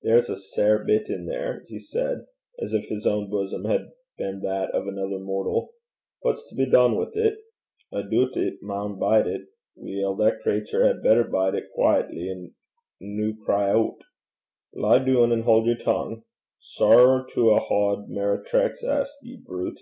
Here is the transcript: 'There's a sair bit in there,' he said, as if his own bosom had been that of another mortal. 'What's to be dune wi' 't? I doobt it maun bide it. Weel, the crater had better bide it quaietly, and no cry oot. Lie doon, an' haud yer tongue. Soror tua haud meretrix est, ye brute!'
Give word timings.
'There's 0.00 0.30
a 0.30 0.36
sair 0.38 0.82
bit 0.82 1.10
in 1.10 1.26
there,' 1.26 1.62
he 1.68 1.78
said, 1.78 2.24
as 2.58 2.72
if 2.72 2.86
his 2.86 3.06
own 3.06 3.28
bosom 3.28 3.66
had 3.66 3.92
been 4.16 4.40
that 4.40 4.70
of 4.70 4.86
another 4.86 5.18
mortal. 5.18 5.74
'What's 6.22 6.48
to 6.48 6.54
be 6.54 6.64
dune 6.64 6.94
wi' 6.94 7.10
't? 7.14 7.36
I 7.92 8.00
doobt 8.00 8.34
it 8.38 8.62
maun 8.62 8.98
bide 8.98 9.26
it. 9.26 9.42
Weel, 9.76 10.14
the 10.14 10.38
crater 10.42 10.86
had 10.86 11.02
better 11.02 11.24
bide 11.24 11.54
it 11.54 11.68
quaietly, 11.76 12.30
and 12.30 12.52
no 12.98 13.34
cry 13.44 13.76
oot. 13.76 14.02
Lie 14.74 15.04
doon, 15.04 15.32
an' 15.32 15.42
haud 15.42 15.66
yer 15.66 15.74
tongue. 15.74 16.22
Soror 16.78 17.28
tua 17.28 17.58
haud 17.58 18.08
meretrix 18.08 18.82
est, 18.82 19.18
ye 19.22 19.36
brute!' 19.36 19.80